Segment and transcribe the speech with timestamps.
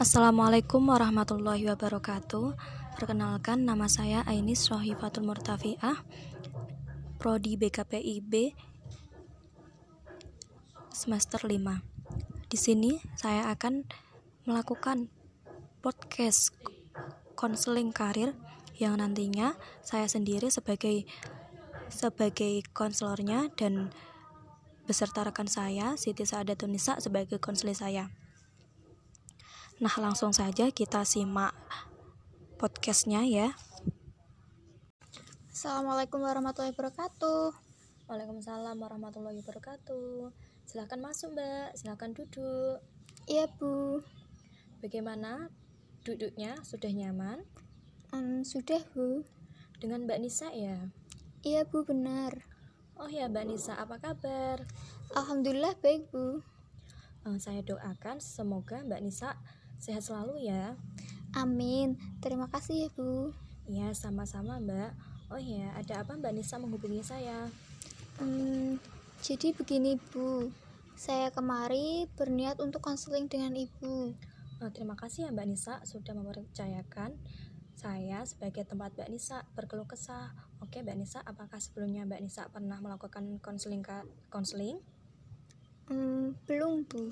[0.00, 2.56] Assalamualaikum warahmatullahi wabarakatuh
[2.96, 6.00] Perkenalkan nama saya Ainis Rohifatul Murtafiah
[7.20, 8.56] Prodi BKPIB
[10.88, 13.84] semester 5 Di sini saya akan
[14.48, 15.12] melakukan
[15.84, 16.56] podcast
[17.36, 18.32] konseling karir
[18.80, 21.04] yang nantinya saya sendiri sebagai
[21.92, 23.92] sebagai konselornya dan
[24.88, 28.21] beserta rekan saya Siti Saadatun sebagai konselor saya.
[29.82, 31.50] Nah, langsung saja kita simak
[32.54, 33.50] podcastnya ya.
[35.50, 37.50] Assalamualaikum warahmatullahi wabarakatuh.
[38.06, 40.30] Waalaikumsalam warahmatullahi wabarakatuh.
[40.70, 42.78] Silahkan masuk mbak, silahkan duduk.
[43.26, 44.06] Iya bu.
[44.86, 45.50] Bagaimana
[46.06, 46.62] duduknya?
[46.62, 47.42] Sudah nyaman?
[48.14, 49.26] Um, sudah bu.
[49.82, 50.78] Dengan mbak Nisa ya?
[51.42, 52.46] Iya bu benar.
[52.94, 54.62] Oh ya mbak Nisa, apa kabar?
[55.18, 56.38] Alhamdulillah baik bu.
[57.26, 59.34] Uh, saya doakan semoga mbak Nisa
[59.82, 60.78] Sehat selalu ya.
[61.34, 61.98] Amin.
[62.22, 63.34] Terima kasih ya, Bu.
[63.66, 64.94] Ya, sama-sama, Mbak.
[65.34, 67.50] Oh ya, ada apa Mbak Nisa menghubungi saya?
[68.22, 68.78] Hmm,
[69.26, 70.54] jadi begini, Bu.
[70.94, 74.14] Saya kemari berniat untuk konseling dengan Ibu.
[74.62, 77.18] Oh, terima kasih ya Mbak Nisa sudah mempercayakan
[77.74, 80.30] saya sebagai tempat Mbak Nisa berkeluh kesah.
[80.62, 83.82] Oke, Mbak Nisa, apakah sebelumnya Mbak Nisa pernah melakukan konseling
[84.30, 84.78] konseling?
[85.90, 87.10] Hmm, belum, Bu.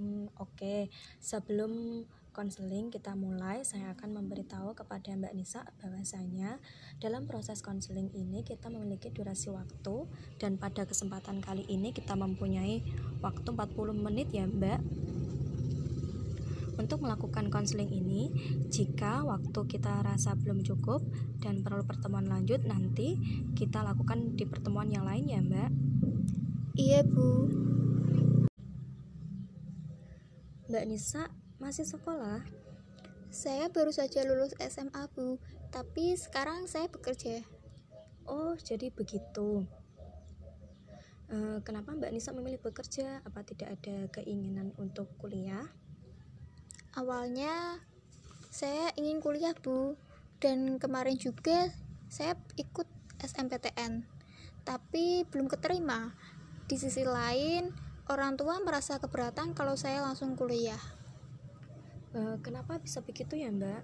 [0.00, 0.80] Hmm, Oke, okay.
[1.20, 6.56] sebelum konseling kita mulai, saya akan memberitahu kepada Mbak Nisa bahwasanya
[6.96, 10.08] dalam proses konseling ini kita memiliki durasi waktu
[10.40, 12.80] dan pada kesempatan kali ini kita mempunyai
[13.20, 14.80] waktu 40 menit ya Mbak.
[16.80, 18.32] Untuk melakukan konseling ini,
[18.72, 21.04] jika waktu kita rasa belum cukup
[21.44, 23.20] dan perlu pertemuan lanjut nanti
[23.52, 25.70] kita lakukan di pertemuan yang lain ya Mbak.
[26.80, 27.28] Iya Bu.
[30.72, 31.28] Mbak Nisa
[31.60, 32.40] masih sekolah?
[33.28, 35.36] Saya baru saja lulus SMA, Bu.
[35.68, 37.44] Tapi sekarang saya bekerja.
[38.24, 39.68] Oh, jadi begitu.
[41.28, 43.20] Uh, kenapa Mbak Nisa memilih bekerja?
[43.20, 45.68] Apa tidak ada keinginan untuk kuliah?
[46.96, 47.76] Awalnya
[48.48, 50.00] saya ingin kuliah, Bu.
[50.40, 51.68] Dan kemarin juga
[52.08, 52.88] saya ikut
[53.20, 54.08] SMPTN.
[54.64, 56.16] Tapi belum keterima.
[56.64, 60.80] Di sisi lain, Orang tua merasa keberatan kalau saya langsung kuliah.
[62.10, 63.82] Uh, kenapa bisa begitu ya, Mbak?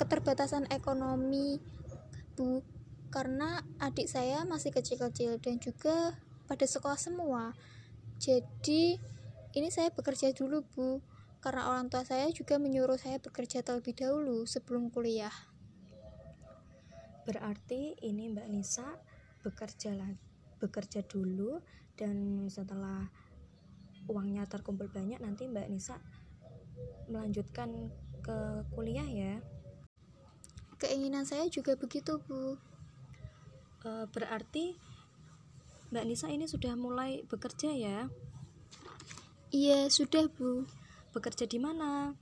[0.00, 1.60] Keterbatasan ekonomi,
[2.32, 2.64] Bu,
[3.12, 6.16] karena adik saya masih kecil-kecil dan juga
[6.48, 7.52] pada sekolah semua.
[8.16, 8.96] Jadi,
[9.52, 11.04] ini saya bekerja dulu, Bu,
[11.44, 15.34] karena orang tua saya juga menyuruh saya bekerja terlebih dahulu sebelum kuliah.
[17.28, 18.96] Berarti ini Mbak Nisa
[19.44, 21.60] bekerja lagi bekerja dulu
[21.96, 23.08] dan setelah
[24.06, 25.98] uangnya terkumpul banyak nanti Mbak Nisa
[27.10, 27.90] melanjutkan
[28.22, 29.34] ke kuliah ya.
[30.76, 32.60] Keinginan saya juga begitu Bu.
[33.86, 34.76] E, berarti
[35.90, 37.98] Mbak Nisa ini sudah mulai bekerja ya?
[39.50, 40.68] Iya sudah Bu.
[41.16, 42.12] Bekerja di mana?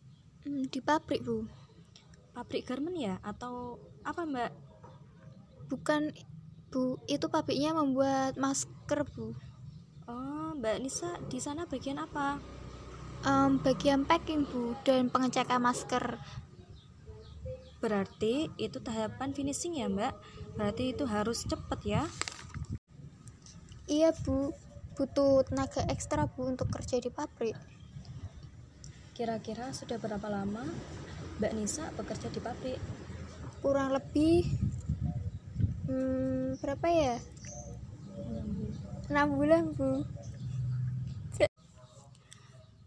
[0.46, 1.48] Hmm, di pabrik Bu.
[2.30, 3.18] Pabrik garment ya?
[3.26, 4.52] Atau apa Mbak?
[5.72, 6.14] Bukan
[6.74, 9.30] Bu itu pabriknya membuat masker Bu
[10.10, 12.42] Oh, Mbak Nisa di sana bagian apa?
[13.22, 16.18] Um, bagian packing bu dan pengecekan masker.
[17.78, 20.12] Berarti itu tahapan finishing ya Mbak?
[20.58, 22.02] Berarti itu harus cepet ya?
[23.88, 24.52] Iya bu,
[24.98, 27.56] butuh tenaga ekstra bu untuk kerja di pabrik.
[29.14, 30.66] Kira-kira sudah berapa lama
[31.38, 32.82] Mbak Nisa bekerja di pabrik?
[33.64, 34.73] Kurang lebih
[35.86, 37.16] hmm, berapa ya?
[39.08, 40.04] 6 bulan bu.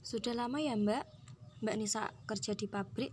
[0.07, 1.03] Sudah lama ya mbak.
[1.59, 3.11] Mbak Nisa kerja di pabrik.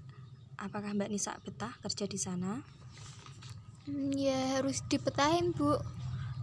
[0.62, 2.62] Apakah mbak Nisa betah kerja di sana?
[3.90, 5.74] Hmm, ya harus dipetahin bu.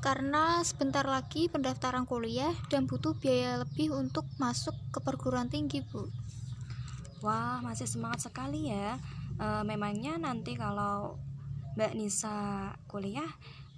[0.03, 6.11] Karena sebentar lagi pendaftaran kuliah dan butuh biaya lebih untuk masuk ke perguruan tinggi bu.
[7.23, 8.99] Wah masih semangat sekali ya.
[9.39, 11.15] E, memangnya nanti kalau
[11.77, 13.29] mbak Nisa kuliah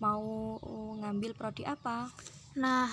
[0.02, 0.58] mau
[1.00, 2.10] ngambil prodi apa
[2.54, 2.86] Nah,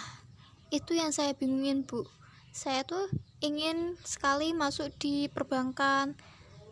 [0.73, 2.09] itu yang saya bingungin, Bu.
[2.49, 3.13] Saya tuh
[3.45, 6.17] ingin sekali masuk di perbankan,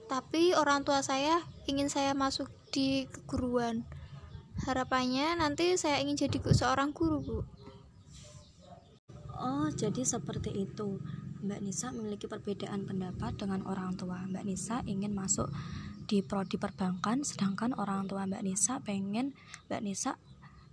[0.09, 3.85] tapi orang tua saya ingin saya masuk di keguruan.
[4.65, 7.39] Harapannya nanti saya ingin jadi seorang guru, Bu.
[9.39, 10.99] Oh, jadi seperti itu.
[11.39, 14.25] Mbak Nisa memiliki perbedaan pendapat dengan orang tua.
[14.27, 15.47] Mbak Nisa ingin masuk
[16.09, 19.37] di prodi perbankan, sedangkan orang tua Mbak Nisa pengen
[19.69, 20.17] Mbak Nisa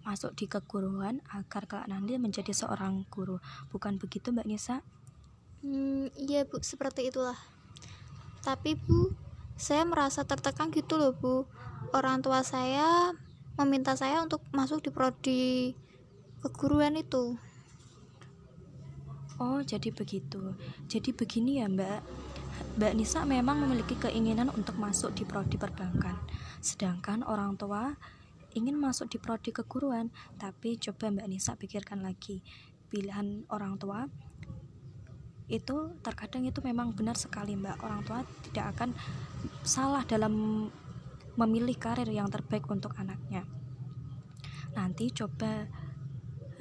[0.08, 3.44] masuk di keguruan agar kelak nanti menjadi seorang guru.
[3.76, 4.80] Bukan begitu Mbak Nisa?
[5.60, 7.36] Hmm, iya Iya bu, seperti itulah.
[8.46, 9.12] Tapi bu,
[9.60, 11.44] saya merasa tertekan gitu loh bu.
[11.92, 13.12] Orang tua saya
[13.60, 15.44] meminta saya untuk masuk di prodi
[16.46, 17.36] keguruan itu.
[19.36, 20.56] Oh, jadi begitu.
[20.88, 22.00] Jadi begini ya, Mbak.
[22.76, 26.20] Mbak Nisa memang memiliki keinginan untuk masuk di prodi perbankan.
[26.60, 27.96] Sedangkan orang tua
[28.52, 32.44] ingin masuk di prodi keguruan, tapi coba Mbak Nisa pikirkan lagi.
[32.92, 34.04] Pilihan orang tua
[35.48, 37.78] itu terkadang itu memang benar sekali, Mbak.
[37.80, 38.90] Orang tua tidak akan
[39.64, 40.68] salah dalam
[41.40, 43.48] memilih karir yang terbaik untuk anaknya.
[44.76, 45.64] Nanti coba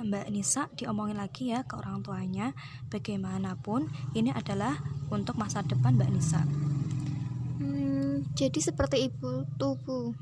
[0.00, 2.56] Mbak Nisa diomongin lagi ya ke orang tuanya
[2.90, 3.86] bagaimanapun
[4.18, 4.78] ini adalah
[5.10, 6.42] untuk masa depan Mbak Nisa.
[7.62, 10.14] Hmm, jadi seperti ibu tuh bu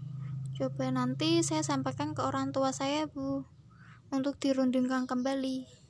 [0.52, 3.48] coba nanti saya sampaikan ke orang tua saya bu
[4.12, 5.82] untuk dirundingkan kembali.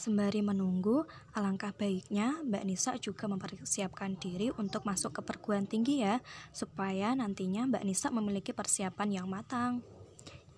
[0.00, 1.04] Sembari menunggu,
[1.36, 6.24] alangkah baiknya Mbak Nisa juga mempersiapkan diri untuk masuk ke perguruan tinggi ya,
[6.56, 9.84] supaya nantinya Mbak Nisa memiliki persiapan yang matang.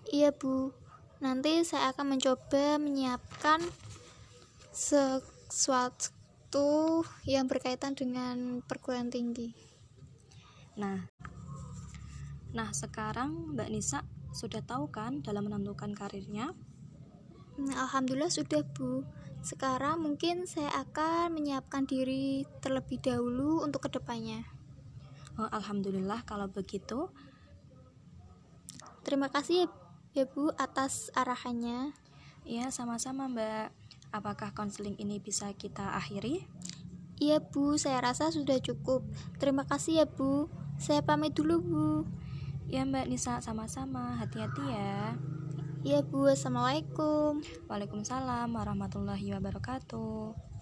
[0.07, 0.71] Iya Bu,
[1.23, 3.63] nanti saya akan mencoba menyiapkan
[4.75, 5.87] sesuatu
[7.23, 9.55] yang berkaitan dengan perguruan tinggi.
[10.75, 10.99] Nah,
[12.51, 14.03] nah sekarang Mbak Nisa
[14.35, 16.51] sudah tahu kan dalam menentukan karirnya?
[17.55, 19.07] Nah, Alhamdulillah sudah Bu.
[19.45, 24.43] Sekarang mungkin saya akan menyiapkan diri terlebih dahulu untuk ke depannya.
[25.39, 27.07] Oh, Alhamdulillah kalau begitu.
[29.07, 29.82] Terima kasih
[30.13, 31.93] ya Bu atas arahannya.
[32.45, 33.73] Iya, sama-sama Mbak.
[34.13, 36.45] Apakah konseling ini bisa kita akhiri?
[37.17, 39.01] Iya Bu, saya rasa sudah cukup.
[39.41, 40.53] Terima kasih ya Bu.
[40.77, 41.89] Saya pamit dulu Bu.
[42.69, 44.21] Ya Mbak Nisa, sama-sama.
[44.21, 45.17] Hati-hati ya.
[45.81, 47.41] Iya Bu, Assalamualaikum.
[47.65, 50.52] Waalaikumsalam warahmatullahi wabarakatuh.